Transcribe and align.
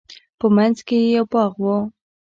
په 0.39 0.45
منځ 0.55 0.77
کښې 0.87 0.97
يې 1.05 1.09
يو 1.17 1.25
باغ 1.33 1.53
و. 1.63 1.65